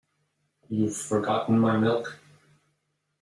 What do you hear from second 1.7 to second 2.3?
milk.